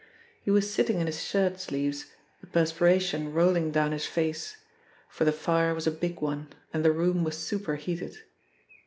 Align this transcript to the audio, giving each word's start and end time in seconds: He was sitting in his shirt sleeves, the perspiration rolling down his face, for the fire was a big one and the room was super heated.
He 0.41 0.49
was 0.49 0.67
sitting 0.73 0.99
in 0.99 1.05
his 1.05 1.21
shirt 1.21 1.59
sleeves, 1.59 2.07
the 2.41 2.47
perspiration 2.47 3.33
rolling 3.33 3.69
down 3.69 3.91
his 3.91 4.07
face, 4.07 4.57
for 5.07 5.25
the 5.25 5.31
fire 5.31 5.75
was 5.75 5.85
a 5.85 5.91
big 5.91 6.21
one 6.21 6.51
and 6.73 6.83
the 6.83 6.91
room 6.91 7.23
was 7.23 7.37
super 7.37 7.75
heated. 7.75 8.17